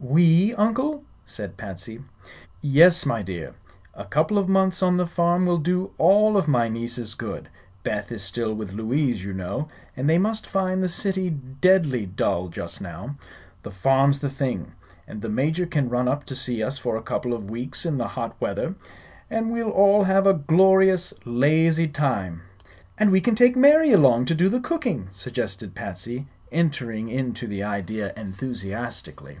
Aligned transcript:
"We, 0.00 0.54
Uncle?" 0.54 1.04
said 1.26 1.58
Patsy. 1.58 2.00
"Yes, 2.62 3.04
my 3.04 3.20
dear. 3.20 3.52
A 3.92 4.06
couple 4.06 4.38
of 4.38 4.48
months 4.48 4.82
on 4.82 4.96
the 4.96 5.06
farm 5.06 5.44
will 5.44 5.58
do 5.58 5.90
all 5.98 6.38
of 6.38 6.48
my 6.48 6.70
nieces 6.70 7.12
good. 7.12 7.50
Beth 7.84 8.10
is 8.10 8.22
still 8.22 8.54
with 8.54 8.72
Louise, 8.72 9.22
you 9.22 9.34
know, 9.34 9.68
and 9.94 10.08
they 10.08 10.16
must 10.16 10.46
find 10.46 10.82
the 10.82 10.88
city 10.88 11.28
deadly 11.28 12.06
dull, 12.06 12.48
just 12.48 12.80
now. 12.80 13.16
The 13.64 13.70
farm's 13.70 14.20
the 14.20 14.30
thing. 14.30 14.72
And 15.06 15.20
the 15.20 15.28
Major 15.28 15.66
can 15.66 15.90
run 15.90 16.08
up 16.08 16.24
to 16.24 16.34
see 16.34 16.62
us 16.62 16.78
for 16.78 16.96
a 16.96 17.02
couple 17.02 17.34
of 17.34 17.50
weeks 17.50 17.84
in 17.84 17.98
the 17.98 18.08
hot 18.08 18.34
weather, 18.40 18.74
and 19.28 19.52
we'll 19.52 19.68
all 19.68 20.04
have 20.04 20.26
a 20.26 20.32
glorious, 20.32 21.12
lazy 21.26 21.86
time." 21.86 22.40
"And 22.96 23.10
we 23.12 23.20
can 23.20 23.34
take 23.34 23.56
Mary 23.56 23.92
along 23.92 24.24
to 24.24 24.34
do 24.34 24.48
the 24.48 24.58
cooking," 24.58 25.08
suggested 25.12 25.74
Patsy, 25.74 26.28
entering 26.50 27.10
into 27.10 27.46
the 27.46 27.62
idea 27.62 28.14
enthusiastically. 28.16 29.36